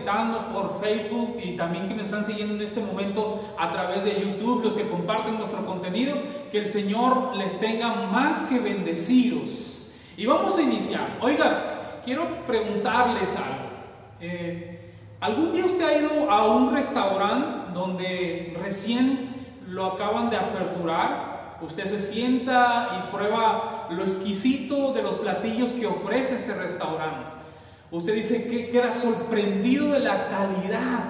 [0.00, 4.20] conectando por Facebook y también que me están siguiendo en este momento a través de
[4.20, 6.16] YouTube, los que comparten nuestro contenido,
[6.50, 9.92] que el Señor les tenga más que bendecidos.
[10.16, 11.18] Y vamos a iniciar.
[11.20, 13.70] Oiga, quiero preguntarles algo.
[14.20, 19.18] Eh, ¿Algún día usted ha ido a un restaurante donde recién
[19.68, 21.58] lo acaban de aperturar?
[21.60, 27.39] Usted se sienta y prueba lo exquisito de los platillos que ofrece ese restaurante.
[27.90, 31.04] Usted dice que queda sorprendido de la calidad.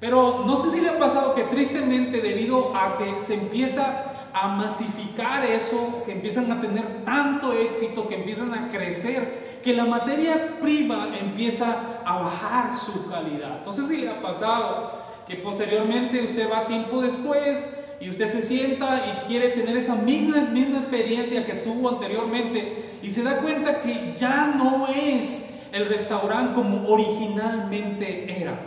[0.00, 4.48] Pero no sé si le ha pasado que tristemente debido a que se empieza a
[4.48, 10.58] masificar eso, que empiezan a tener tanto éxito, que empiezan a crecer, que la materia
[10.60, 13.64] prima empieza a bajar su calidad.
[13.64, 17.66] No sé si le ha pasado que posteriormente usted va tiempo después
[18.00, 23.10] y usted se sienta y quiere tener esa misma, misma experiencia que tuvo anteriormente y
[23.10, 28.58] se da cuenta que ya no es el restaurante como originalmente era.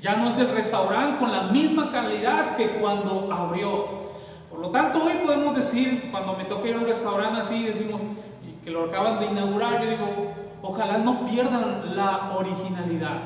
[0.00, 4.00] Ya no es el restaurante con la misma calidad que cuando abrió.
[4.50, 8.00] Por lo tanto, hoy podemos decir, cuando me toca ir a un restaurante así, decimos
[8.64, 10.06] que lo acaban de inaugurar, yo digo,
[10.62, 13.20] ojalá no pierdan la originalidad,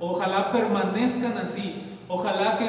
[0.00, 2.68] ojalá permanezcan así, ojalá que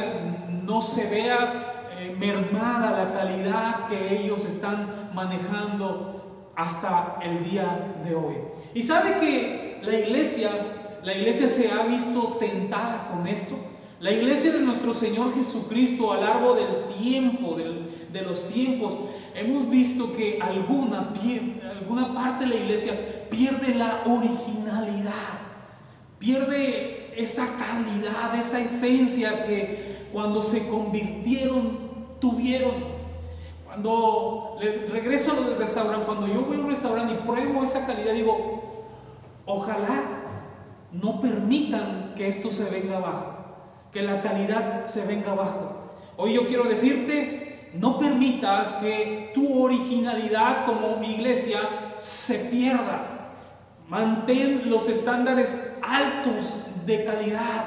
[0.63, 8.16] no se vea eh, mermada la calidad que ellos están manejando hasta el día de
[8.16, 8.35] hoy.
[8.73, 10.49] Y sabe que la iglesia,
[11.03, 13.55] la iglesia se ha visto tentada con esto.
[13.99, 18.94] La iglesia de nuestro Señor Jesucristo a largo del tiempo, de los tiempos,
[19.35, 21.13] hemos visto que alguna,
[21.69, 22.94] alguna parte de la iglesia
[23.30, 25.39] pierde la originalidad,
[26.17, 31.77] pierde esa calidad, esa esencia que cuando se convirtieron
[32.19, 33.00] tuvieron.
[33.66, 34.57] Cuando
[34.91, 38.13] regreso a lo del restaurante, cuando yo voy a un restaurante y pruebo esa calidad,
[38.13, 38.78] digo,
[39.51, 40.03] Ojalá
[40.91, 43.33] no permitan que esto se venga abajo,
[43.91, 45.95] que la calidad se venga abajo.
[46.17, 51.61] Hoy yo quiero decirte, no permitas que tu originalidad como iglesia
[51.97, 53.31] se pierda.
[53.87, 56.53] Mantén los estándares altos
[56.85, 57.66] de calidad.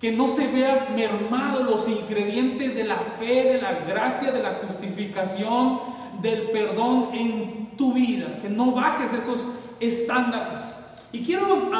[0.00, 4.54] Que no se vean mermados los ingredientes de la fe, de la gracia, de la
[4.66, 5.78] justificación,
[6.22, 8.38] del perdón en tu vida.
[8.40, 9.46] Que no bajes esos
[9.80, 10.76] estándares.
[11.12, 11.70] Y quiero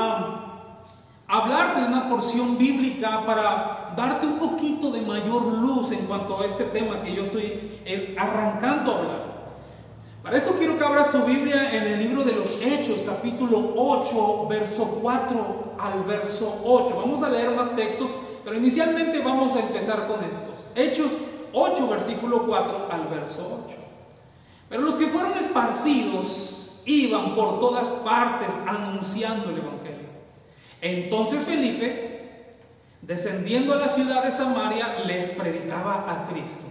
[1.26, 6.46] hablar de una porción bíblica para darte un poquito de mayor luz en cuanto a
[6.46, 9.34] este tema que yo estoy eh, arrancando a hablar.
[10.22, 14.46] Para esto quiero que abras tu Biblia en el libro de los Hechos, capítulo 8,
[14.48, 16.96] verso 4 al verso 8.
[16.96, 18.08] Vamos a leer más textos,
[18.42, 20.64] pero inicialmente vamos a empezar con estos.
[20.74, 21.10] Hechos
[21.52, 23.76] 8, versículo 4 al verso 8.
[24.70, 30.08] Pero los que fueron esparcidos iban por todas partes anunciando el Evangelio.
[30.80, 32.56] Entonces Felipe,
[33.02, 36.64] descendiendo a la ciudad de Samaria, les predicaba a Cristo.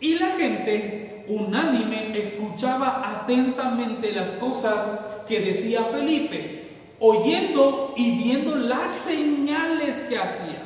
[0.00, 4.86] Y la gente, unánime, escuchaba atentamente las cosas
[5.26, 6.68] que decía Felipe,
[7.00, 10.64] oyendo y viendo las señales que hacía.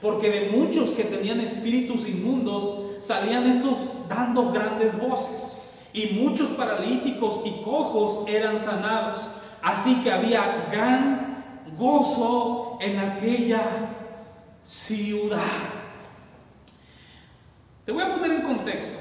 [0.00, 3.76] Porque de muchos que tenían espíritus inmundos salían estos
[4.08, 5.59] dando grandes voces
[5.92, 9.18] y muchos paralíticos y cojos eran sanados.
[9.62, 11.44] Así que había gran
[11.76, 13.62] gozo en aquella
[14.62, 15.38] ciudad.
[17.84, 18.98] Te voy a poner en contexto.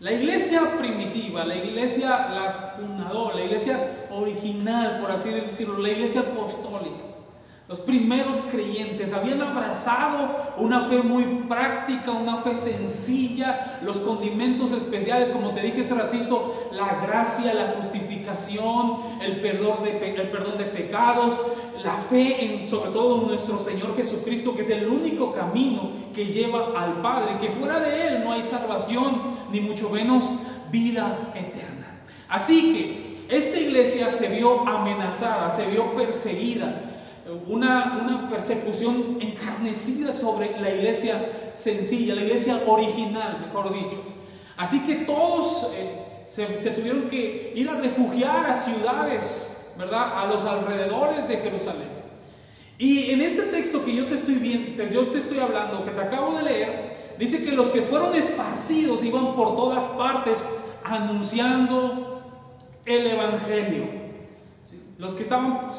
[0.00, 6.22] La iglesia primitiva, la iglesia, la fundadora, la iglesia original, por así decirlo, la iglesia
[6.22, 7.09] apostólica,
[7.70, 15.28] los primeros creyentes habían abrazado una fe muy práctica, una fe sencilla, los condimentos especiales,
[15.28, 20.64] como te dije hace ratito, la gracia, la justificación, el perdón de, el perdón de
[20.64, 21.40] pecados,
[21.84, 26.26] la fe en sobre todo en nuestro Señor Jesucristo, que es el único camino que
[26.26, 29.14] lleva al Padre, que fuera de Él no hay salvación,
[29.52, 30.24] ni mucho menos
[30.72, 32.00] vida eterna.
[32.28, 36.89] Así que esta iglesia se vio amenazada, se vio perseguida,
[37.48, 44.02] una, persecución encarnecida sobre la iglesia sencilla, la iglesia original, mejor dicho.
[44.56, 50.18] Así que todos eh, se, tuvieron que ir a refugiar a ciudades, ¿verdad?
[50.18, 52.00] A los alrededores de Jerusalén.
[52.78, 56.00] Y en este texto que yo te estoy viendo, yo te estoy hablando, que te
[56.00, 60.38] acabo de leer, dice que los que fueron esparcidos iban por todas partes
[60.82, 62.22] anunciando
[62.86, 63.84] el Evangelio.
[64.98, 65.70] Los que estaban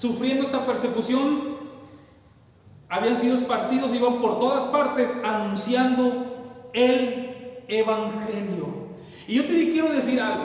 [0.00, 1.60] sufriendo esta persecución
[2.88, 8.66] habían sido esparcidos, iban por todas partes anunciando el Evangelio.
[9.28, 10.44] Y yo te quiero decir algo.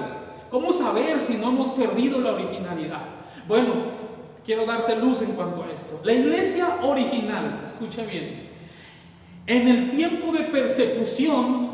[0.51, 3.01] ¿Cómo saber si no hemos perdido la originalidad?
[3.47, 3.73] Bueno,
[4.45, 6.01] quiero darte luz en cuanto a esto.
[6.03, 8.49] La iglesia original, escucha bien,
[9.47, 11.71] en el tiempo de persecución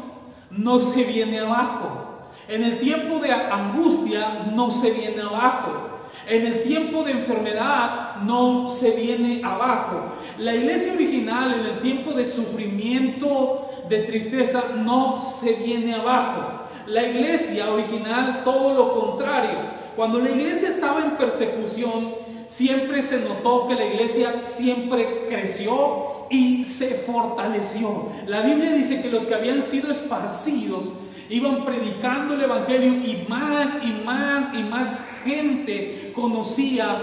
[0.51, 2.19] no se viene abajo.
[2.47, 5.91] En el tiempo de angustia no se viene abajo.
[6.31, 10.13] En el tiempo de enfermedad no se viene abajo.
[10.37, 16.69] La iglesia original en el tiempo de sufrimiento, de tristeza, no se viene abajo.
[16.87, 19.57] La iglesia original todo lo contrario.
[19.97, 22.13] Cuando la iglesia estaba en persecución,
[22.47, 28.07] siempre se notó que la iglesia siempre creció y se fortaleció.
[28.27, 30.85] La Biblia dice que los que habían sido esparcidos
[31.31, 36.97] iban predicando el Evangelio y más y más y más gente conocía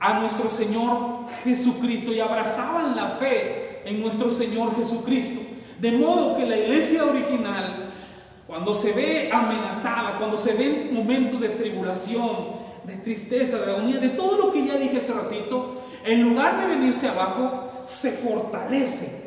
[0.00, 5.40] a nuestro Señor Jesucristo y abrazaban la fe en nuestro Señor Jesucristo.
[5.78, 7.90] De modo que la iglesia original,
[8.46, 14.10] cuando se ve amenazada, cuando se ve momentos de tribulación, de tristeza, de agonía, de
[14.10, 19.24] todo lo que ya dije hace ratito, en lugar de venirse abajo, se fortalece.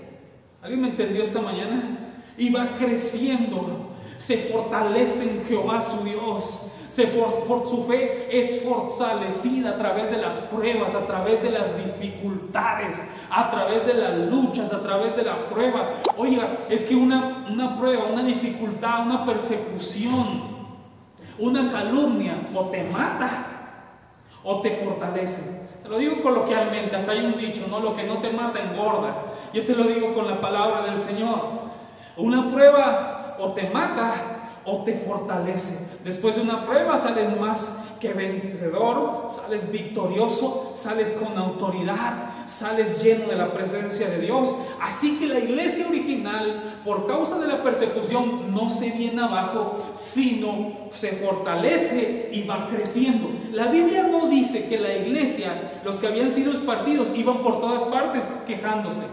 [0.61, 2.15] ¿Alguien me entendió esta mañana?
[2.37, 3.86] Y va creciendo,
[4.17, 6.67] se fortalece en Jehová su Dios.
[6.89, 13.01] Se su fe es fortalecida a través de las pruebas, a través de las dificultades,
[13.29, 15.89] a través de las luchas, a través de la prueba.
[16.17, 20.57] Oiga, es que una, una prueba, una dificultad, una persecución,
[21.37, 23.45] una calumnia o te mata
[24.43, 25.67] o te fortalece.
[25.81, 27.79] Se lo digo coloquialmente, hasta hay un dicho, ¿no?
[27.79, 29.13] Lo que no te mata engorda.
[29.53, 31.67] Yo te lo digo con la palabra del Señor.
[32.15, 34.13] Una prueba o te mata
[34.65, 35.87] o te fortalece.
[36.03, 43.27] Después de una prueba sales más que vencedor, sales victorioso, sales con autoridad, sales lleno
[43.27, 44.53] de la presencia de Dios.
[44.81, 50.89] Así que la iglesia original, por causa de la persecución, no se viene abajo, sino
[50.93, 53.29] se fortalece y va creciendo.
[53.51, 57.83] La Biblia no dice que la iglesia, los que habían sido esparcidos, iban por todas
[57.83, 59.03] partes quejándose,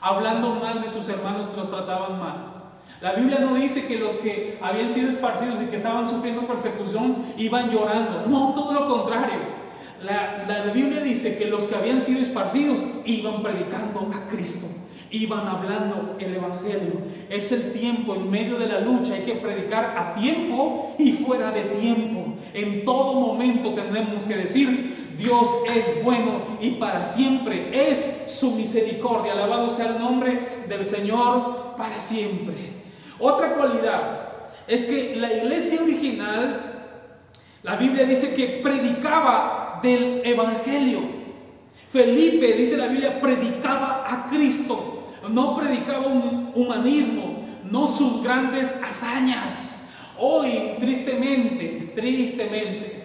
[0.00, 2.55] hablando mal de sus hermanos que los trataban mal.
[3.00, 7.24] La Biblia no dice que los que habían sido esparcidos y que estaban sufriendo persecución
[7.36, 8.24] iban llorando.
[8.26, 9.56] No, todo lo contrario.
[10.02, 14.66] La, Biblia dice que los que habían sido esparcidos iban predicando a Cristo,
[15.10, 17.00] iban hablando el Evangelio.
[17.30, 21.50] Es el tiempo, en medio de la lucha hay que predicar a tiempo y fuera
[21.50, 22.34] de tiempo.
[22.54, 29.32] En todo momento tenemos que decir, Dios es bueno y para siempre es su misericordia.
[29.32, 32.75] Alabado sea el nombre del Señor para siempre.
[33.18, 34.26] Otra cualidad
[34.66, 36.60] es que la iglesia original,
[37.62, 41.00] la Biblia dice que predicaba del Evangelio.
[41.88, 49.86] Felipe, dice la Biblia, predicaba a Cristo, no predicaba un humanismo, no sus grandes hazañas.
[50.18, 52.95] Hoy, tristemente, tristemente,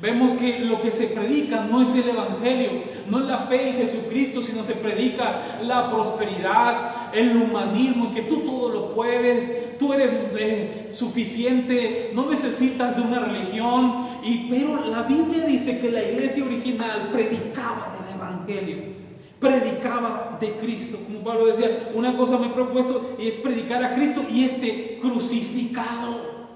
[0.00, 2.70] Vemos que lo que se predica no es el Evangelio,
[3.08, 8.42] no es la fe en Jesucristo, sino se predica la prosperidad, el humanismo, que tú
[8.42, 14.06] todo lo puedes, tú eres eh, suficiente, no necesitas de una religión.
[14.22, 18.98] Y, pero la Biblia dice que la iglesia original predicaba del Evangelio
[19.40, 20.98] predicaba de Cristo.
[21.06, 24.98] Como Pablo decía, una cosa me he propuesto y es predicar a Cristo y este
[25.00, 26.48] crucificado.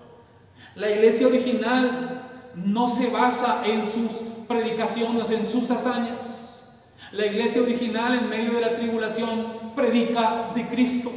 [0.75, 4.11] La iglesia original no se basa en sus
[4.49, 6.73] predicaciones, en sus hazañas.
[7.12, 11.11] La iglesia original en medio de la tribulación predica de Cristo,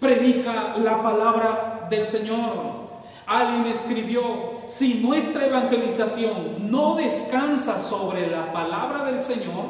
[0.00, 2.88] predica la palabra del Señor.
[3.26, 4.22] Alguien escribió,
[4.66, 9.66] si nuestra evangelización no descansa sobre la palabra del Señor,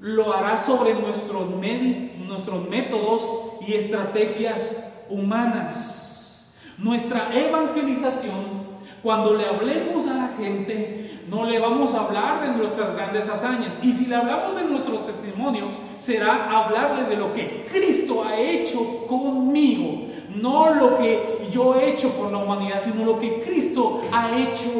[0.00, 3.22] lo hará sobre nuestros, nuestros métodos
[3.66, 6.54] y estrategias humanas.
[6.76, 8.61] Nuestra evangelización
[9.02, 13.80] cuando le hablemos a la gente, no le vamos a hablar de nuestras grandes hazañas.
[13.82, 15.66] Y si le hablamos de nuestro testimonio,
[15.98, 20.08] será hablarle de lo que Cristo ha hecho conmigo.
[20.36, 24.70] No lo que yo he hecho por la humanidad, sino lo que Cristo ha hecho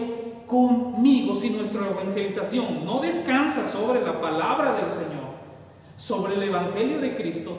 [0.47, 1.35] conmigo.
[1.35, 5.33] Si nuestra evangelización no descansa sobre la palabra del Señor,
[5.97, 7.53] sobre el Evangelio de Cristo,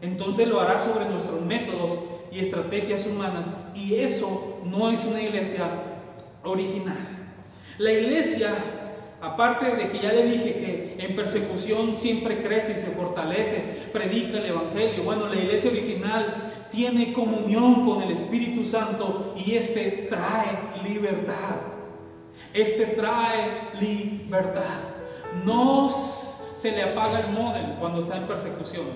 [0.00, 1.98] entonces lo hará sobre nuestros métodos
[2.32, 3.46] y estrategias humanas.
[3.74, 5.64] Y eso no es una iglesia
[6.44, 7.18] original.
[7.78, 8.52] La iglesia,
[9.20, 14.38] aparte de que ya le dije que en persecución siempre crece y se fortalece, predica
[14.38, 20.82] el Evangelio, bueno, la iglesia original tiene comunión con el Espíritu Santo y este trae
[20.84, 21.56] libertad.
[22.52, 24.62] Este trae libertad.
[25.44, 28.86] No se le apaga el modem cuando está en persecución.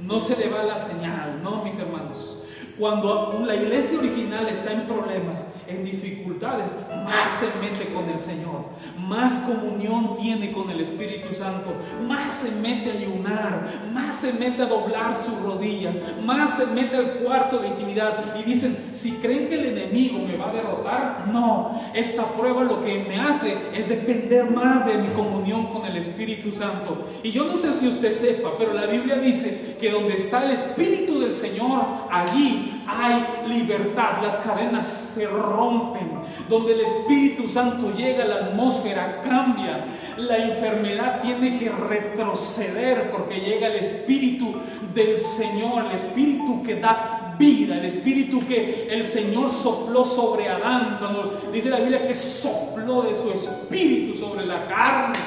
[0.00, 2.44] No se le va la señal, no, mis hermanos.
[2.78, 6.72] Cuando la iglesia original está en problemas, en dificultades,
[7.04, 8.64] más se mete con el Señor,
[8.98, 11.74] más comunión tiene con el Espíritu Santo,
[12.06, 16.96] más se mete a ayunar, más se mete a doblar sus rodillas, más se mete
[16.96, 21.28] al cuarto de intimidad y dicen, si creen que el enemigo me va a derrotar,
[21.32, 25.96] no, esta prueba lo que me hace es depender más de mi comunión con el
[25.96, 27.06] Espíritu Santo.
[27.22, 30.52] Y yo no sé si usted sepa, pero la Biblia dice que donde está el
[30.52, 36.10] Espíritu del Señor, allí hay libertad, las cadenas se rompen,
[36.48, 39.84] donde el Espíritu Santo llega, la atmósfera cambia,
[40.16, 44.54] la enfermedad tiene que retroceder porque llega el Espíritu
[44.94, 50.96] del Señor, el Espíritu que da vida, el Espíritu que el Señor sopló sobre Adán,
[50.98, 55.18] cuando dice la Biblia que sopló de su Espíritu sobre la carne.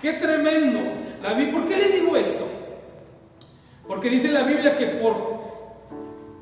[0.00, 0.80] ¡Qué tremendo!
[1.52, 2.48] ¿Por qué le digo esto?
[3.86, 5.31] Porque dice la Biblia que por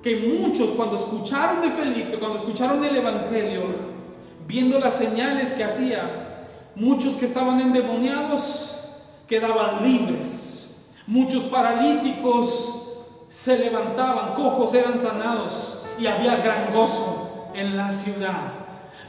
[0.02, 3.62] que muchos cuando escucharon de Felipe, cuando escucharon el Evangelio,
[4.47, 8.76] viendo las señales que hacía, muchos que estaban endemoniados
[9.26, 10.76] quedaban libres,
[11.07, 12.76] muchos paralíticos
[13.28, 18.54] se levantaban, cojos eran sanados y había gran gozo en la ciudad.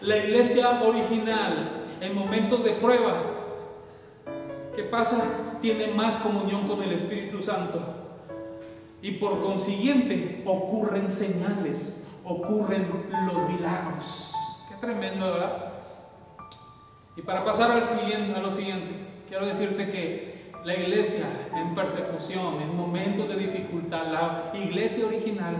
[0.01, 3.15] La iglesia original en momentos de prueba,
[4.75, 5.23] ¿qué pasa?
[5.61, 8.00] Tiene más comunión con el Espíritu Santo
[9.01, 12.87] y por consiguiente ocurren señales, ocurren
[13.25, 14.33] los milagros.
[14.69, 15.73] Qué tremendo, ¿verdad?
[17.15, 22.61] Y para pasar al siguiente, a lo siguiente, quiero decirte que la iglesia en persecución,
[22.61, 25.55] en momentos de dificultad, la iglesia original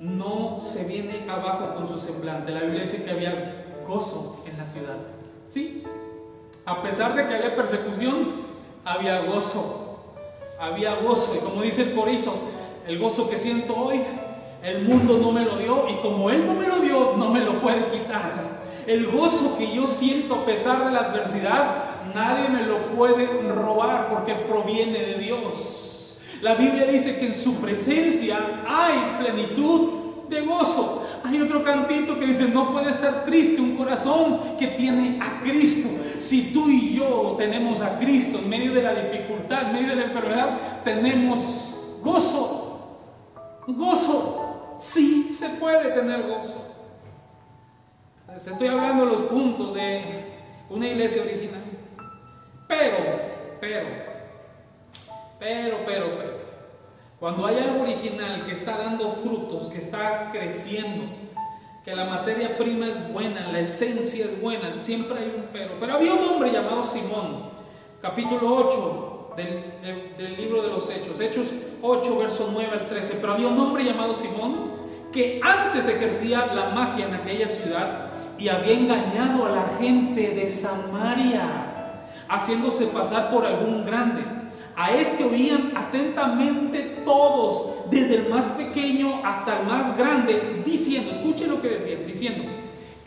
[0.00, 2.52] no se viene abajo con su semblante.
[2.52, 4.98] La Biblia dice que había gozo en la ciudad.
[5.48, 5.82] Sí,
[6.66, 8.28] a pesar de que había persecución,
[8.84, 9.93] había gozo
[10.58, 11.34] había gozo.
[11.36, 12.34] Y como dice el corito,
[12.86, 14.00] el gozo que siento hoy,
[14.62, 17.40] el mundo no me lo dio y como Él no me lo dio, no me
[17.40, 18.54] lo puede quitar.
[18.86, 21.84] El gozo que yo siento a pesar de la adversidad,
[22.14, 26.18] nadie me lo puede robar porque proviene de Dios.
[26.42, 29.88] La Biblia dice que en su presencia hay plenitud
[30.28, 31.02] de gozo.
[31.24, 35.88] Hay otro cantito que dice, no puede estar triste un corazón que tiene a Cristo.
[36.18, 39.96] Si tú y yo tenemos a Cristo en medio de la dificultad, en medio de
[39.96, 42.98] la enfermedad, tenemos gozo.
[43.66, 44.74] Gozo.
[44.78, 46.64] Sí se puede tener gozo.
[48.34, 50.24] estoy hablando de los puntos de
[50.70, 51.60] una iglesia original.
[52.66, 52.96] Pero,
[53.60, 53.86] pero,
[55.38, 56.44] pero, pero, pero,
[57.20, 61.23] cuando hay algo original que está dando frutos, que está creciendo,
[61.84, 65.74] que la materia prima es buena, la esencia es buena, siempre hay un pero.
[65.78, 67.50] Pero había un hombre llamado Simón,
[68.00, 71.48] capítulo 8 del, del, libro de los Hechos, Hechos
[71.82, 73.18] 8, verso 9 al 13.
[73.20, 74.72] Pero había un hombre llamado Simón
[75.12, 80.50] que antes ejercía la magia en aquella ciudad y había engañado a la gente de
[80.50, 84.22] Samaria, haciéndose pasar por algún grande.
[84.74, 91.50] A este oían atentamente todos, desde el más pequeño hasta el más grande, diciendo, escuchen
[91.50, 92.44] lo que decían, diciendo,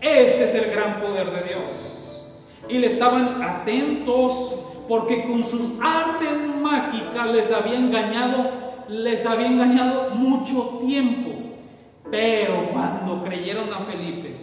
[0.01, 2.23] este es el gran poder de Dios.
[2.69, 4.55] Y le estaban atentos
[4.87, 6.29] porque con sus artes
[6.61, 8.51] mágicas les había engañado,
[8.89, 11.31] les había engañado mucho tiempo.
[12.09, 14.35] Pero cuando creyeron a Felipe,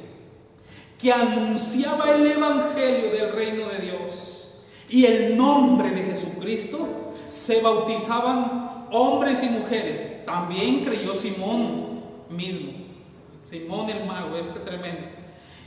[0.98, 4.34] que anunciaba el evangelio del reino de Dios,
[4.88, 6.88] y el nombre de Jesucristo,
[7.28, 8.63] se bautizaban
[8.94, 10.24] hombres y mujeres.
[10.24, 12.72] También creyó Simón mismo,
[13.44, 15.08] Simón el mago, este tremendo.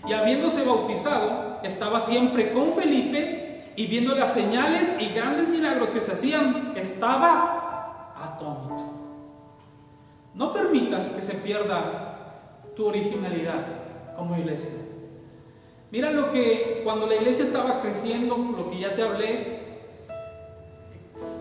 [0.07, 6.01] Y habiéndose bautizado, estaba siempre con Felipe y viendo las señales y grandes milagros que
[6.01, 8.93] se hacían, estaba atónito.
[10.33, 13.65] No permitas que se pierda tu originalidad
[14.15, 14.71] como iglesia.
[15.91, 19.56] Mira lo que cuando la iglesia estaba creciendo, lo que ya te hablé,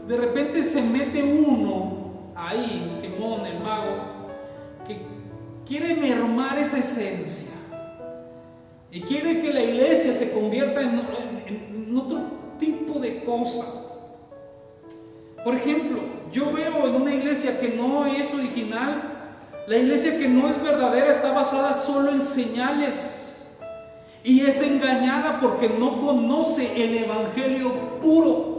[0.07, 3.97] de repente se mete uno ahí, Simón el mago,
[4.87, 5.01] que
[5.67, 7.51] quiere mermar esa esencia
[8.91, 12.21] y quiere que la iglesia se convierta en, otro
[12.61, 13.65] tipo de cosa.
[15.43, 15.99] Por ejemplo,
[16.31, 19.33] yo veo en una iglesia que no es original,
[19.67, 23.59] la iglesia que no es verdadera está basada solo en señales
[24.23, 28.56] y es engañada porque no conoce el Evangelio puro.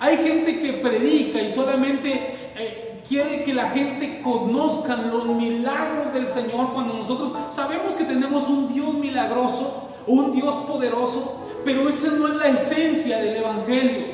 [0.00, 2.10] Hay gente que predica y solamente
[2.56, 8.48] eh, quiere que la gente conozca los milagros del Señor cuando nosotros sabemos que tenemos
[8.48, 14.06] un Dios milagroso, un Dios poderoso, pero esa no es la esencia del Evangelio.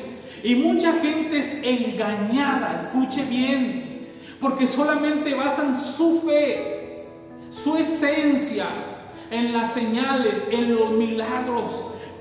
[0.43, 4.09] Y mucha gente es engañada, escuche bien,
[4.41, 7.05] porque solamente basan su fe,
[7.49, 8.65] su esencia
[9.31, 11.71] en las señales, en los milagros.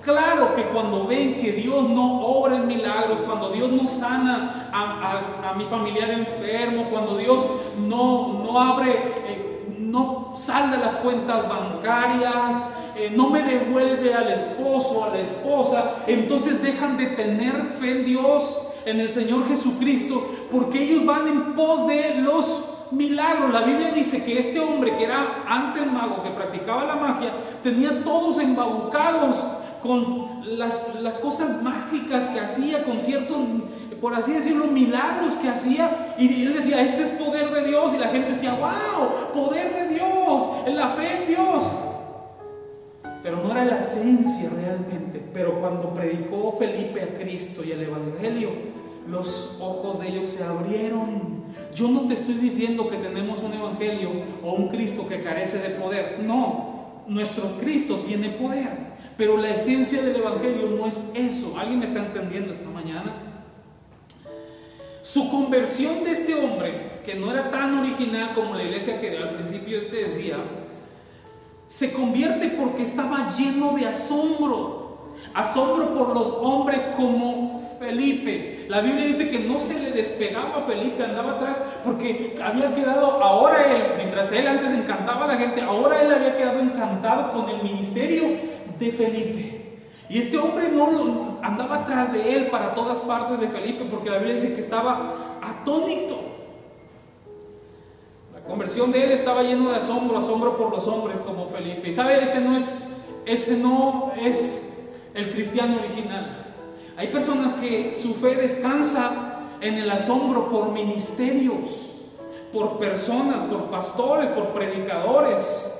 [0.07, 5.53] Claro que cuando ven que Dios no obra en milagros, cuando Dios no sana a,
[5.55, 7.45] mi familiar enfermo, cuando Dios
[7.89, 12.57] no, no abre, eh, no salda las cuentas bancarias,
[12.95, 18.05] eh, no me devuelve al esposo, a la esposa, entonces dejan de tener fe en
[18.05, 23.53] Dios, en el Señor Jesucristo, porque ellos van en pos de los milagros.
[23.53, 27.33] La Biblia dice que este hombre que era antes mago, que practicaba la magia,
[27.65, 29.37] tenía todos embabucados
[29.83, 33.37] con las, las cosas mágicas que hacía, con ciertos,
[34.01, 36.15] por así decirlo, milagros que hacía.
[36.19, 37.95] Y él decía, este es poder de Dios.
[37.95, 41.63] Y la gente decía, wow, poder de Dios, la fe en Dios
[43.27, 45.21] pero no era la esencia realmente.
[45.35, 48.51] Pero cuando predicó Felipe a Cristo y el Evangelio,
[49.09, 51.43] los ojos de ellos se abrieron.
[51.75, 54.11] Yo no te estoy diciendo que tenemos un Evangelio
[54.45, 56.21] o un Cristo que carece de poder.
[56.25, 58.96] No, nuestro Cristo tiene poder.
[59.17, 61.57] Pero la esencia del Evangelio no es eso.
[61.59, 63.15] ¿Alguien me está entendiendo esta mañana?
[65.01, 69.31] Su conversión de este hombre, que no era tan original como la iglesia que al
[69.31, 70.37] principio te decía,
[71.67, 75.15] se convierte porque estaba lleno de asombro.
[75.33, 78.67] Asombro por los hombres como Felipe.
[78.69, 83.23] La Biblia dice que no se le despegaba a Felipe, andaba atrás porque había quedado,
[83.23, 87.49] ahora él, mientras él antes encantaba a la gente, ahora él había quedado encantado con
[87.49, 89.63] el ministerio de Felipe.
[90.09, 94.19] Y este hombre no andaba atrás de él para todas partes de Felipe porque la
[94.19, 96.27] Biblia dice que estaba atónito
[98.47, 101.89] conversión de él estaba lleno de asombro, asombro por los hombres como Felipe.
[101.89, 102.79] Y sabe, ese no es,
[103.25, 106.55] ese no es el cristiano original.
[106.97, 112.03] Hay personas que su fe descansa en el asombro por ministerios,
[112.53, 115.76] por personas, por pastores, por predicadores.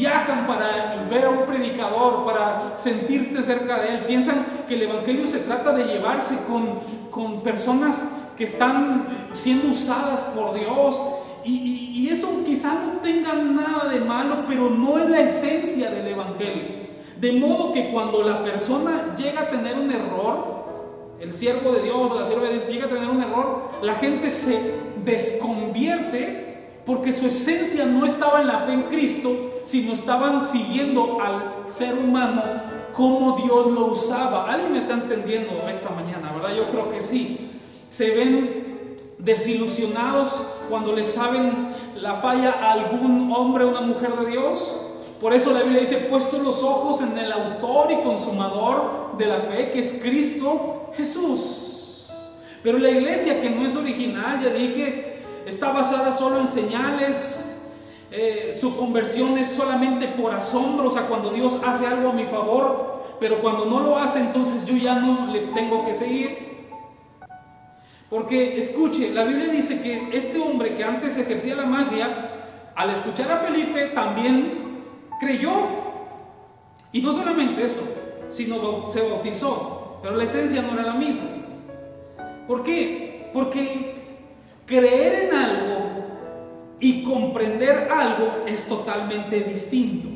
[0.00, 4.04] Viajan para ver a un predicador, para sentirse cerca de él.
[4.06, 8.02] Piensan que el Evangelio se trata de llevarse con, con personas
[8.38, 10.98] que están siendo usadas por Dios
[11.44, 16.88] y, eso quizá no tenga nada de malo, pero no es la esencia del Evangelio.
[17.20, 20.64] De modo que cuando la persona llega a tener un error,
[21.20, 24.28] el siervo de Dios, la sierva de Dios llega a tener un error, la gente
[24.30, 31.18] se desconvierte porque su esencia no estaba en la fe en Cristo, sino estaban siguiendo
[31.22, 32.42] al ser humano
[32.92, 34.52] como Dios lo usaba.
[34.52, 36.54] ¿Alguien me está entendiendo esta mañana, verdad?
[36.54, 37.50] Yo creo que sí.
[37.88, 44.30] Se ven desilusionados cuando le saben la falla a algún hombre o una mujer de
[44.30, 44.76] Dios.
[45.20, 49.36] Por eso la Biblia dice, puesto los ojos en el autor y consumador de la
[49.36, 52.08] fe, que es Cristo Jesús.
[52.62, 57.49] Pero la iglesia que no es original, ya dije, está basada solo en señales.
[58.12, 62.24] Eh, su conversión es solamente por asombro, o sea, cuando Dios hace algo a mi
[62.24, 66.50] favor, pero cuando no lo hace, entonces yo ya no le tengo que seguir.
[68.08, 72.30] Porque escuche, la Biblia dice que este hombre que antes ejercía la magia,
[72.74, 74.82] al escuchar a Felipe también
[75.20, 75.52] creyó.
[76.92, 77.82] Y no solamente eso,
[78.28, 80.00] sino se bautizó.
[80.02, 81.28] Pero la esencia no era la misma.
[82.48, 83.30] ¿Por qué?
[83.32, 83.94] Porque
[84.66, 85.89] creer en algo
[86.80, 90.08] y comprender algo es totalmente distinto.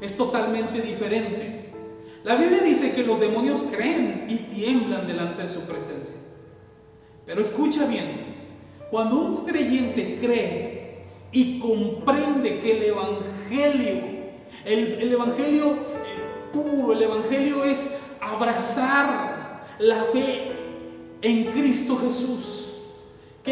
[0.00, 1.70] Es totalmente diferente.
[2.24, 6.14] La Biblia dice que los demonios creen y tiemblan delante de su presencia.
[7.26, 8.30] Pero escucha bien,
[8.90, 13.96] cuando un creyente cree y comprende que el Evangelio,
[14.64, 20.52] el, Evangelio eh, puro, el Evangelio es abrazar la fe
[21.22, 22.69] en Cristo Jesús,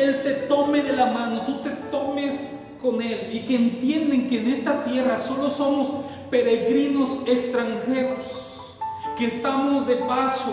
[0.00, 4.40] Él te tome de la mano, tú te tomes con Él y que entienden que
[4.40, 8.78] en esta tierra solo somos peregrinos extranjeros,
[9.16, 10.52] que estamos de paso,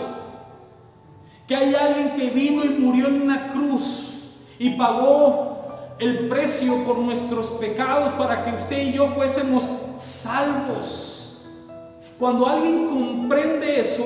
[1.46, 5.56] que hay alguien que vino y murió en una cruz y pagó
[5.98, 11.44] el precio por nuestros pecados para que usted y yo fuésemos salvos.
[12.18, 14.04] Cuando alguien comprende eso,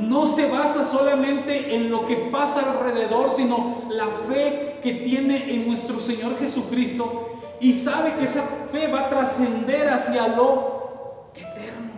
[0.00, 5.66] no se basa solamente en lo que pasa alrededor, sino la fe que tiene en
[5.66, 11.90] nuestro Señor Jesucristo y sabe que esa fe va a trascender hacia lo eterno.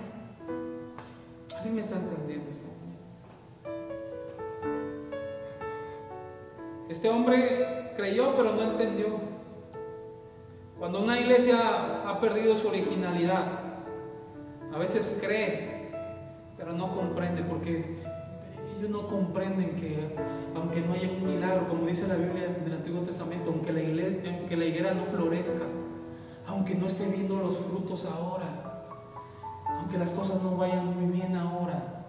[1.56, 2.42] ¿Alguien me está entendiendo?
[6.92, 9.06] Este hombre creyó pero no entendió.
[10.78, 13.46] Cuando una iglesia ha perdido su originalidad,
[14.74, 15.71] a veces cree,
[16.62, 17.98] pero no comprende, porque
[18.78, 20.14] ellos no comprenden que
[20.54, 24.36] aunque no haya un milagro, como dice la Biblia del Antiguo Testamento, aunque la, iglesia,
[24.38, 25.64] aunque la higuera no florezca,
[26.46, 28.86] aunque no esté viendo los frutos ahora,
[29.76, 32.04] aunque las cosas no vayan muy bien ahora,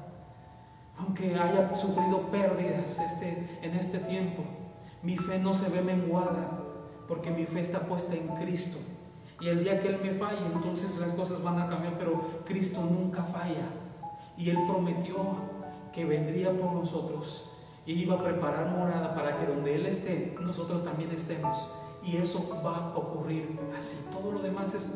[0.99, 4.43] aunque haya sufrido pérdidas este, en este tiempo,
[5.01, 6.59] mi fe no se ve menguada,
[7.07, 8.77] porque mi fe está puesta en Cristo.
[9.41, 12.81] Y el día que Él me falle, entonces las cosas van a cambiar, pero Cristo
[12.81, 13.82] nunca falla.
[14.37, 15.17] Y Él prometió
[15.93, 17.49] que vendría por nosotros
[17.85, 21.69] y iba a preparar morada para que donde Él esté, nosotros también estemos.
[22.03, 24.09] Y eso va a ocurrir así.
[24.11, 24.87] Todo lo demás es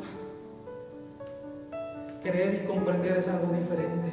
[2.22, 4.12] creer y comprender es algo diferente.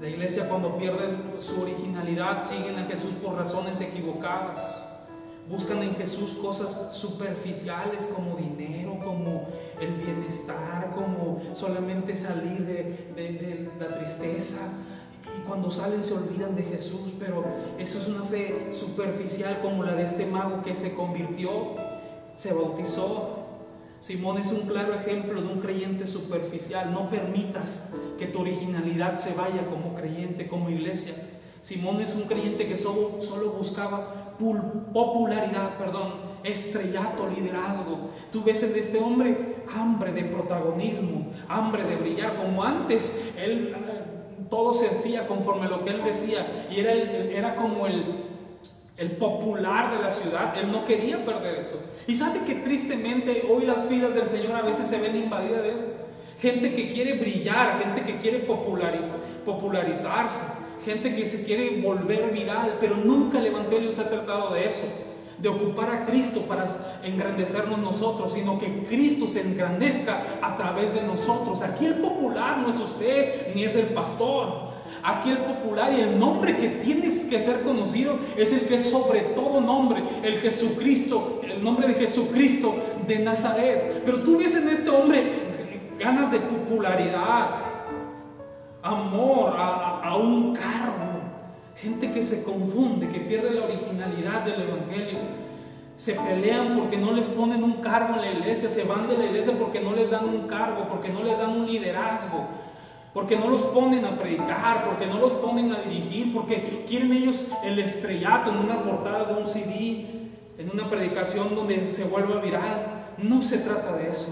[0.00, 4.83] La iglesia cuando pierde su originalidad siguen a Jesús por razones equivocadas.
[5.48, 9.46] Buscan en Jesús cosas superficiales como dinero, como
[9.78, 14.60] el bienestar, como solamente salir de, la tristeza.
[15.38, 17.44] Y cuando salen se olvidan de Jesús, pero
[17.78, 21.50] eso es una fe superficial como la de este mago que se convirtió,
[22.34, 23.44] se bautizó,
[24.00, 26.92] Simón es un claro ejemplo de un creyente superficial.
[26.92, 31.14] No permitas que tu originalidad se vaya como creyente, como iglesia.
[31.62, 38.10] Simón es un creyente que solo buscaba popularidad, perdón, estrellato, liderazgo.
[38.30, 44.46] Tú ves en este hombre hambre de protagonismo, hambre de brillar, como antes él eh,
[44.50, 48.04] todo se hacía conforme lo que él decía y era, era como el,
[48.96, 51.80] el popular de la ciudad, él no quería perder eso.
[52.06, 55.74] Y sabe que tristemente hoy las filas del Señor a veces se ven invadidas de
[55.74, 55.86] eso.
[56.38, 60.44] Gente que quiere brillar, gente que quiere popularizar, popularizarse,
[60.84, 64.86] gente que se quiere volver viral, pero nunca el Evangelio se ha tratado de eso,
[65.38, 66.66] de ocupar a Cristo para
[67.02, 71.62] engrandecernos nosotros, sino que Cristo se engrandezca a través de nosotros.
[71.62, 76.18] Aquí el popular no es usted ni es el pastor, Aquí el popular y el
[76.18, 81.42] nombre que tiene que ser conocido es el que es sobre todo nombre, el Jesucristo,
[81.42, 82.74] el nombre de Jesucristo
[83.06, 84.02] de Nazaret.
[84.04, 85.22] Pero tú ves en este hombre
[85.98, 87.50] ganas de popularidad,
[88.84, 91.20] amor a, a un cargo,
[91.76, 95.18] gente que se confunde, que pierde la originalidad del Evangelio.
[95.96, 99.24] Se pelean porque no les ponen un cargo en la iglesia, se van de la
[99.26, 102.46] iglesia porque no les dan un cargo, porque no les dan un liderazgo
[103.14, 107.46] porque no los ponen a predicar, porque no los ponen a dirigir, porque quieren ellos
[107.62, 113.06] el estrellato en una portada de un CD, en una predicación donde se vuelva viral.
[113.18, 114.26] No se trata de eso.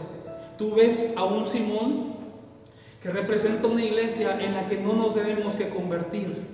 [0.59, 2.12] Tú ves a un Simón
[3.03, 6.47] que representa una iglesia en la que no nos debemos que convertir.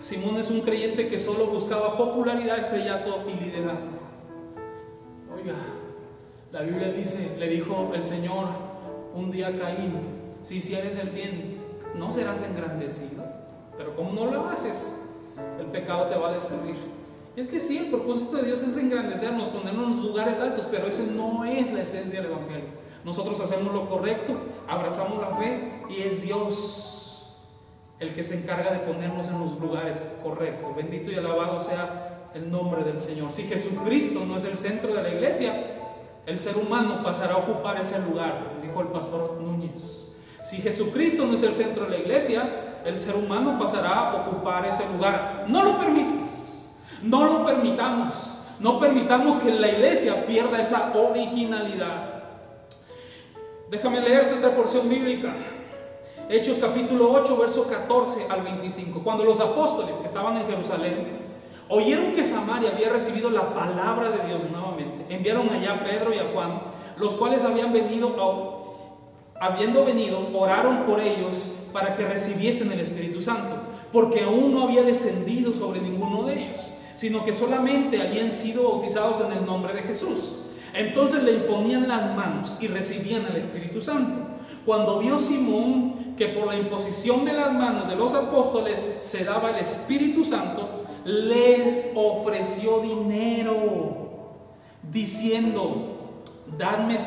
[0.00, 4.00] Simón es un creyente que solo buscaba popularidad, estrellato y liderazgo.
[5.36, 5.54] Oiga,
[6.52, 8.48] la Biblia dice, le dijo el Señor
[9.14, 9.92] un día Caín,
[10.42, 11.58] si hicieres el bien,
[11.94, 13.24] no serás engrandecido.
[13.76, 14.96] Pero como no lo haces,
[15.58, 16.76] el pecado te va a destruir.
[17.36, 21.02] es que sí, el propósito de Dios es engrandecernos, ponernos en lugares altos, pero eso
[21.14, 22.89] no es la esencia del Evangelio.
[23.04, 24.34] Nosotros hacemos lo correcto,
[24.68, 26.90] abrazamos la fe y es Dios
[27.98, 30.74] el que se encarga de ponernos en los lugares correctos.
[30.74, 33.32] Bendito y alabado sea el nombre del Señor.
[33.32, 35.52] Si Jesucristo no es el centro de la iglesia,
[36.26, 40.16] el ser humano pasará a ocupar ese lugar, dijo el pastor Núñez.
[40.42, 42.42] Si Jesucristo no es el centro de la iglesia,
[42.84, 45.44] el ser humano pasará a ocupar ese lugar.
[45.48, 46.70] No lo permitas,
[47.02, 48.14] no lo permitamos,
[48.58, 52.09] no permitamos que la iglesia pierda esa originalidad.
[53.70, 55.32] Déjame leerte otra porción bíblica.
[56.28, 59.02] Hechos capítulo 8, verso 14 al 25.
[59.02, 61.30] Cuando los apóstoles que estaban en Jerusalén
[61.72, 65.14] Oyeron que Samaria había recibido la palabra de Dios nuevamente.
[65.14, 66.60] Enviaron allá a Pedro y a Juan,
[66.96, 68.12] los cuales habían venido,
[69.40, 73.56] habiendo venido, oraron por ellos para que recibiesen el Espíritu Santo,
[73.92, 76.58] porque aún no había descendido sobre ninguno de ellos,
[76.96, 80.39] sino que solamente habían sido bautizados en el nombre de Jesús.
[80.74, 84.26] Entonces le imponían las manos y recibían el Espíritu Santo.
[84.64, 89.50] Cuando vio Simón que por la imposición de las manos de los apóstoles se daba
[89.50, 94.36] el Espíritu Santo, les ofreció dinero,
[94.90, 96.22] diciendo,
[96.58, 96.98] dadme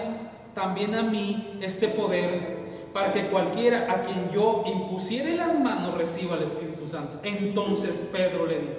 [0.54, 6.38] también a mí este poder para que cualquiera a quien yo impusiere las manos reciba
[6.38, 7.20] el Espíritu Santo.
[7.24, 8.74] Entonces Pedro le dijo,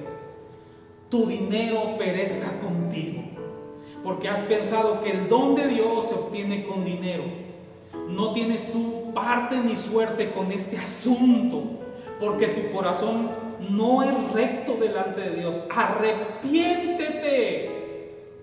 [1.08, 3.22] tu dinero perezca contigo,
[4.04, 7.24] porque has pensado que el don de Dios se obtiene con dinero.
[8.08, 11.62] No tienes tú parte ni suerte con este asunto,
[12.20, 13.30] porque tu corazón
[13.70, 15.58] no es recto delante de Dios.
[15.74, 17.70] Arrepiéntete,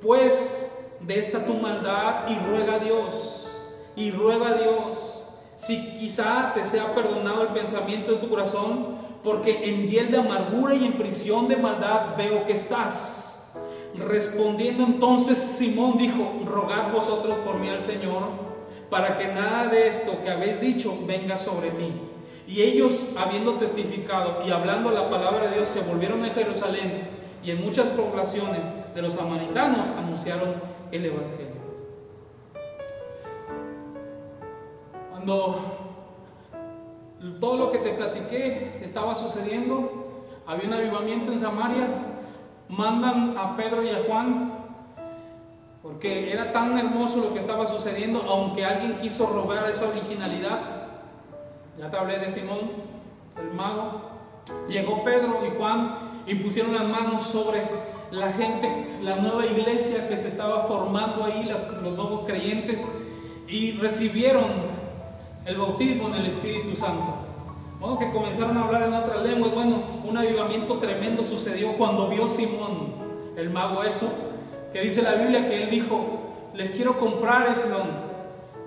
[0.01, 3.51] pues, de esta tu maldad y ruega a Dios.
[3.95, 5.25] Y ruega a Dios.
[5.55, 10.73] Si quizá te sea perdonado el pensamiento de tu corazón, porque en hiel de amargura
[10.73, 13.30] y en prisión de maldad veo que estás.
[13.95, 18.51] Respondiendo entonces Simón dijo, rogad vosotros por mí al Señor
[18.89, 21.93] para que nada de esto que habéis dicho venga sobre mí.
[22.47, 27.09] Y ellos, habiendo testificado y hablando la palabra de Dios, se volvieron a Jerusalén
[27.43, 30.53] y en muchas poblaciones de los samaritanos anunciaron
[30.91, 31.61] el Evangelio.
[35.11, 35.61] Cuando
[37.39, 41.87] todo lo que te platiqué estaba sucediendo, había un avivamiento en Samaria,
[42.71, 44.61] mandan a Pedro y a Juan
[45.83, 50.87] porque era tan hermoso lo que estaba sucediendo, aunque alguien quiso robar esa originalidad.
[51.77, 52.71] Ya te hablé de Simón,
[53.39, 54.01] el mago.
[54.69, 57.67] Llegó Pedro y Juan y pusieron las manos sobre
[58.11, 62.85] la gente, la nueva iglesia que se estaba formando ahí, los nuevos creyentes,
[63.47, 64.45] y recibieron
[65.45, 67.30] el bautismo en el Espíritu Santo.
[67.81, 69.55] Bueno, que comenzaron a hablar en otras lenguas.
[69.55, 72.93] Bueno, un avivamiento tremendo sucedió cuando vio Simón,
[73.35, 74.07] el mago, eso
[74.71, 77.89] que dice la Biblia que él dijo, les quiero comprar ese don,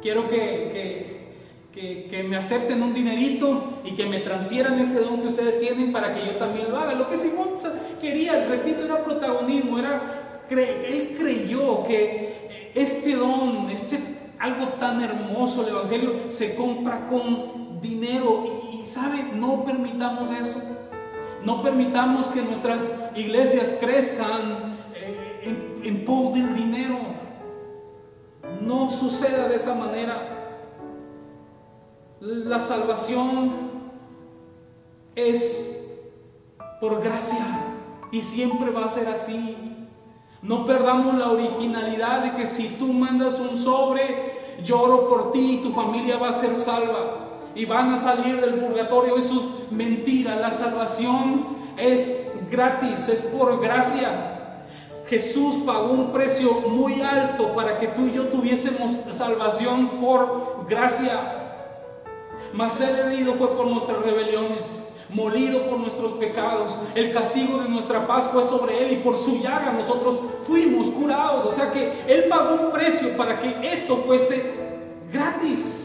[0.03, 1.31] quiero que,
[1.73, 5.93] que, que, me acepten un dinerito y que me transfieran ese don que ustedes tienen
[5.93, 6.95] para que yo también lo haga.
[6.95, 7.51] Lo que Simón
[8.01, 14.01] quería, repito, era protagonismo, era, él creyó que este don, este
[14.41, 20.61] algo tan hermoso, el Evangelio, se compra con dinero sabe, no permitamos eso.
[21.45, 24.77] No permitamos que nuestras iglesias crezcan
[25.43, 26.99] en, pos del dinero.
[28.63, 30.31] No suceda de esa manera.
[32.21, 33.53] La salvación
[35.15, 35.85] es
[36.81, 37.47] por gracia
[38.11, 39.57] y siempre va a ser así.
[40.41, 45.63] No perdamos la originalidad de que si tú mandas un sobre, lloro por ti y
[45.63, 47.24] tu familia va a ser salva
[47.55, 49.17] y van a salir del purgatorio.
[49.17, 50.37] Eso es mentira.
[50.37, 54.31] La salvación es gratis, es por gracia.
[55.09, 61.21] Jesús pagó un precio muy alto para que tú y yo tuviésemos salvación por gracia.
[62.55, 66.75] Mas Él herido fue por nuestras rebeliones, molido por nuestros pecados.
[66.95, 71.45] El castigo de nuestra paz fue sobre Él y por su llaga nosotros fuimos curados.
[71.45, 74.55] O sea que Él pagó un precio para que esto fuese
[75.13, 75.84] gratis.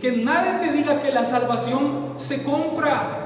[0.00, 3.24] Que nadie te diga que la salvación se compra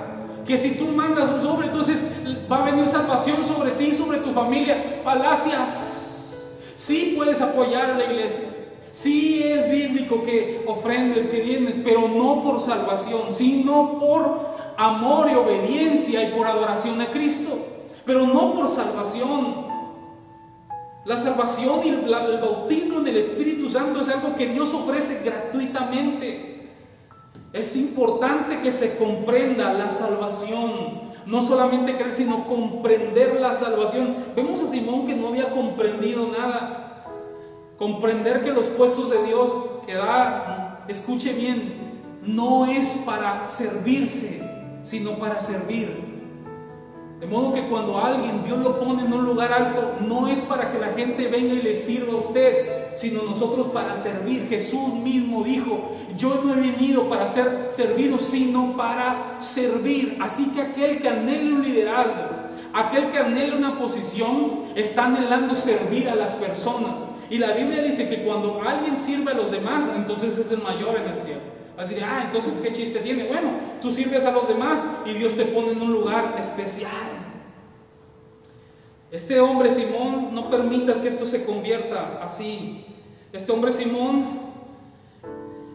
[0.49, 2.03] que si tú mandas un sobre, entonces
[2.51, 4.99] va a venir salvación sobre ti y sobre tu familia.
[5.05, 6.49] Falacias.
[6.75, 8.45] Sí puedes apoyar a la iglesia.
[8.91, 15.35] Sí es bíblico que ofrendes, que dienes, pero no por salvación, sino por amor y
[15.35, 17.51] obediencia y por adoración a Cristo.
[18.07, 19.68] Pero no por salvación.
[21.09, 26.69] La salvación y el bautismo en el Espíritu Santo es algo que Dios ofrece gratuitamente.
[27.55, 31.09] Es importante que se comprenda la salvación.
[31.25, 34.17] No solamente creer, sino comprender la salvación.
[34.37, 37.07] Vemos a Simón que no había comprendido nada.
[37.79, 39.51] Comprender que los puestos de Dios
[39.87, 44.43] que da, escuche bien, no es para servirse,
[44.83, 46.18] sino para servir.
[47.21, 50.71] De modo que cuando alguien Dios lo pone en un lugar alto, no es para
[50.71, 54.47] que la gente venga y le sirva a usted, sino nosotros para servir.
[54.49, 60.17] Jesús mismo dijo, yo no he venido para ser servido, sino para servir.
[60.21, 62.23] Así que aquel que anhele un liderazgo,
[62.73, 67.01] aquel que anhele una posición, está anhelando servir a las personas.
[67.31, 70.97] Y la Biblia dice que cuando alguien sirve a los demás, entonces es el mayor
[70.97, 71.58] en el cielo.
[71.79, 73.29] Ah, entonces qué chiste tiene.
[73.29, 76.91] Bueno, tú sirves a los demás y Dios te pone en un lugar especial.
[79.13, 82.85] Este hombre Simón, no permitas que esto se convierta así.
[83.33, 84.41] Este hombre Simón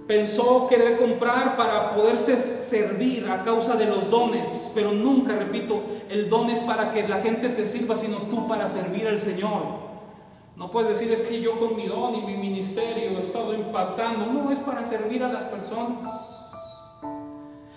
[0.06, 6.30] pensó querer comprar para poderse servir a causa de los dones, pero nunca, repito, el
[6.30, 9.93] don es para que la gente te sirva, sino tú para servir al Señor.
[10.64, 14.28] No puedes decir es que yo con mi don y mi ministerio he estado impactando.
[14.28, 16.06] No, es para servir a las personas.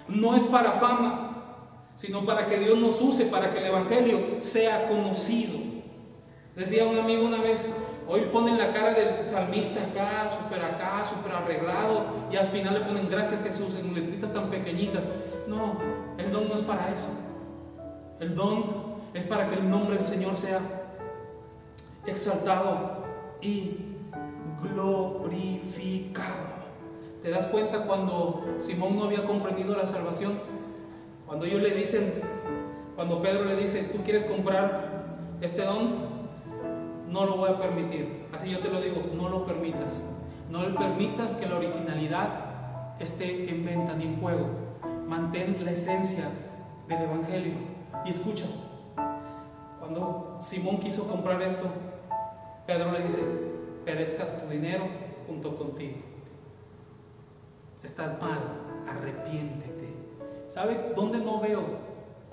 [0.07, 1.64] No es para fama,
[1.96, 5.59] sino para que Dios nos use, para que el Evangelio sea conocido.
[6.55, 7.68] Decía un amigo una vez,
[8.07, 12.81] hoy ponen la cara del salmista acá, súper acá, súper arreglado, y al final le
[12.83, 15.09] ponen gracias Jesús en letritas tan pequeñitas.
[15.49, 15.79] No,
[16.18, 17.09] el don no es para eso.
[18.20, 20.86] El don es para que el nombre del Señor sea
[22.07, 23.05] exaltado
[23.40, 23.79] y
[24.62, 26.57] glorificado.
[27.23, 30.40] ¿Te das cuenta cuando Simón no había comprendido la salvación?
[31.27, 32.23] Cuando ellos le dicen,
[32.95, 35.07] cuando Pedro le dice, tú quieres comprar
[35.40, 36.07] este don,
[37.09, 38.27] no lo voy a permitir.
[38.33, 40.03] Así yo te lo digo, no lo permitas.
[40.51, 44.49] No le permitas que la originalidad esté en venta ni en juego.
[45.07, 46.31] Mantén la esencia
[46.88, 47.55] del Evangelio.
[48.05, 48.45] Y escucha,
[49.81, 51.66] cuando Simón quiso comprar esto,
[52.66, 53.20] Pedro le dice,
[53.85, 54.88] perezca tu dinero
[55.29, 55.98] junto contigo.
[57.85, 58.40] estás mal,
[58.88, 59.94] arrepiéntete.
[60.48, 61.62] ¿Sabe dónde no veo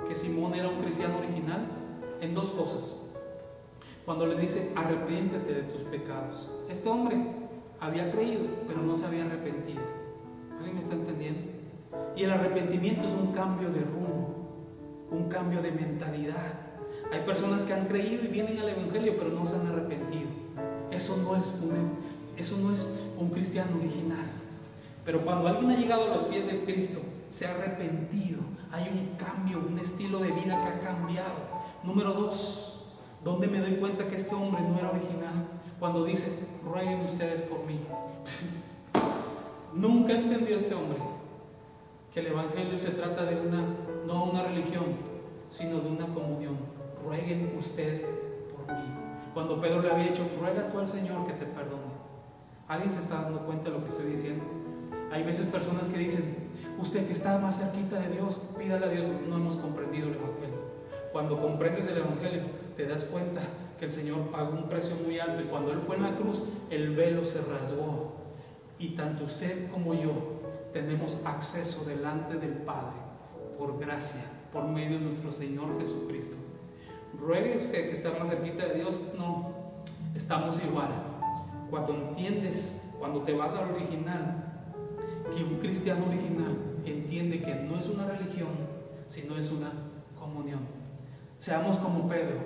[0.07, 1.67] que Simón era un cristiano original?
[2.21, 2.95] En dos cosas.
[4.05, 6.49] Cuando le dice, arrepiéntete de tus pecados.
[6.67, 7.15] Este hombre
[7.79, 9.81] había creído, pero no se había arrepentido.
[10.57, 11.51] ¿Alguien me está entendiendo?
[12.15, 14.33] Y el arrepentimiento es un cambio de rumbo,
[15.11, 16.72] un cambio de mentalidad.
[17.11, 20.29] Hay personas que han creído y vienen al Evangelio, pero no se han arrepentido.
[20.91, 21.97] Eso no es un,
[22.37, 24.25] eso no es un cristiano original.
[25.05, 29.17] Pero cuando alguien ha llegado a los pies de Cristo, se ha arrepentido, hay un
[29.17, 31.35] cambio, un estilo de vida que ha cambiado.
[31.83, 32.85] Número dos,
[33.23, 35.47] ¿dónde me doy cuenta que este hombre no era original?
[35.79, 36.31] Cuando dice,
[36.63, 37.79] rueguen ustedes por mí.
[39.73, 40.99] Nunca entendió este hombre
[42.13, 43.65] que el Evangelio se trata de una,
[44.05, 44.85] no una religión,
[45.47, 46.55] sino de una comunión.
[47.03, 48.09] Rueguen ustedes
[48.55, 48.83] por mí.
[49.33, 51.93] Cuando Pedro le había dicho, ruega tú al Señor que te perdone.
[52.67, 54.43] ¿Alguien se está dando cuenta de lo que estoy diciendo?
[55.11, 56.23] Hay veces personas que dicen,
[56.79, 60.63] usted que está más cerquita de Dios, pídale a Dios, no hemos comprendido el Evangelio.
[61.11, 62.43] Cuando comprendes el Evangelio,
[62.77, 63.41] te das cuenta
[63.77, 66.41] que el Señor pagó un precio muy alto y cuando Él fue en la cruz,
[66.69, 68.13] el velo se rasgó.
[68.79, 70.13] Y tanto usted como yo
[70.73, 72.95] tenemos acceso delante del Padre
[73.57, 76.37] por gracia, por medio de nuestro Señor Jesucristo.
[77.19, 79.51] Ruegue usted que está más cerquita de Dios, no,
[80.15, 80.89] estamos igual.
[81.69, 84.43] Cuando entiendes, cuando te vas al original,
[85.35, 88.49] que un cristiano original entiende que no es una religión,
[89.07, 89.71] sino es una
[90.19, 90.61] comunión.
[91.37, 92.39] Seamos como Pedro,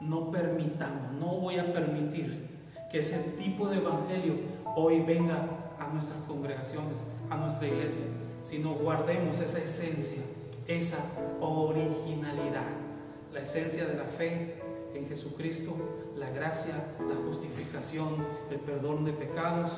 [0.00, 2.48] no permitamos, no voy a permitir
[2.90, 4.34] que ese tipo de evangelio
[4.76, 5.46] hoy venga
[5.78, 8.04] a nuestras congregaciones, a nuestra iglesia,
[8.42, 10.22] sino guardemos esa esencia,
[10.66, 10.98] esa
[11.40, 12.79] originalidad,
[13.32, 14.60] la esencia de la fe
[14.94, 15.72] en Jesucristo,
[16.16, 16.74] la gracia,
[17.08, 18.08] la justificación,
[18.50, 19.72] el perdón de pecados,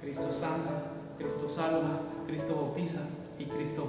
[0.00, 3.00] Cristo sana, Cristo salva, Cristo bautiza
[3.38, 3.86] y Cristo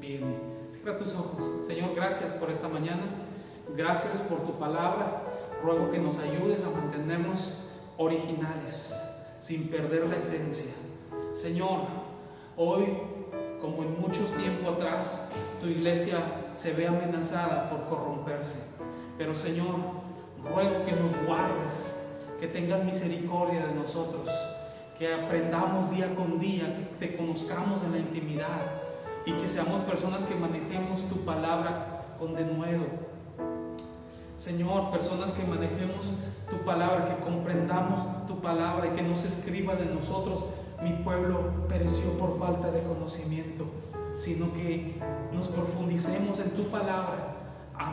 [0.00, 0.36] viene.
[0.70, 1.66] Cierra tus ojos.
[1.66, 3.02] Señor, gracias por esta mañana.
[3.76, 5.22] Gracias por tu palabra.
[5.62, 7.58] Ruego que nos ayudes a mantenernos
[7.96, 8.94] originales,
[9.38, 10.72] sin perder la esencia.
[11.32, 11.82] Señor,
[12.56, 12.98] hoy,
[15.62, 16.18] tu iglesia
[16.52, 18.64] se ve amenazada por corromperse.
[19.16, 19.76] Pero Señor,
[20.42, 21.98] ruego que nos guardes,
[22.38, 24.28] que tengas misericordia de nosotros
[25.02, 26.64] que aprendamos día con día,
[26.98, 28.70] que te conozcamos en la intimidad
[29.26, 32.84] y que seamos personas que manejemos tu palabra con denuedo.
[34.36, 36.06] Señor, personas que manejemos
[36.48, 40.44] tu palabra, que comprendamos tu palabra y que no se escriba de nosotros,
[40.80, 43.64] mi pueblo pereció por falta de conocimiento,
[44.22, 45.00] sino que
[45.32, 47.32] nos profundicemos en tu palabra,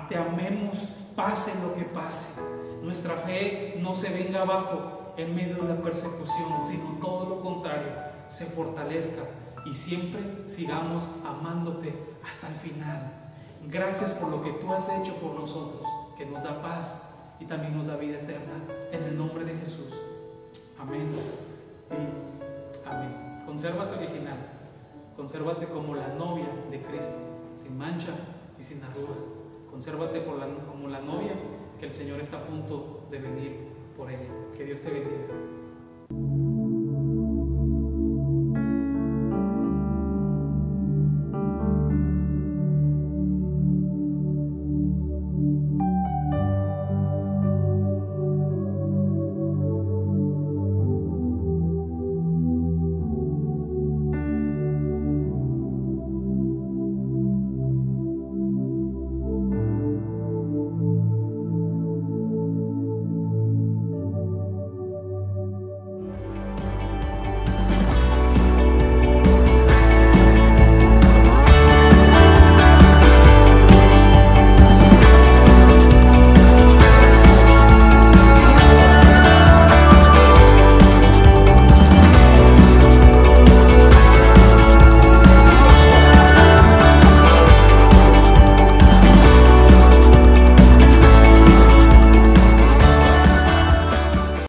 [0.08, 2.40] te amemos, pase lo que pase.
[2.84, 7.92] Nuestra fe no se venga abajo, en medio de la persecución, sino todo lo contrario,
[8.28, 9.24] se fortalezca
[9.66, 13.12] y siempre sigamos amándote hasta el final.
[13.68, 15.82] Gracias por lo que tú has hecho por nosotros,
[16.16, 17.02] que nos da paz
[17.40, 18.54] y también nos da vida eterna.
[18.92, 19.94] En el nombre de Jesús.
[20.80, 21.10] Amén.
[21.90, 23.44] Y amén.
[23.48, 24.49] Consérvate original.
[25.20, 27.18] Consérvate como la novia de Cristo,
[27.54, 28.14] sin mancha
[28.58, 29.16] y sin arruga.
[29.70, 31.34] Consérvate como la novia
[31.78, 34.30] que el Señor está a punto de venir por ella.
[34.56, 36.49] Que Dios te bendiga.